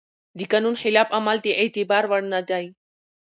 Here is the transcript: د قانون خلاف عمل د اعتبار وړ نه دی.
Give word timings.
د 0.37 0.39
قانون 0.51 0.75
خلاف 0.83 1.07
عمل 1.17 1.37
د 1.43 1.47
اعتبار 1.61 2.03
وړ 2.07 2.21
نه 2.33 2.41
دی. 2.49 2.65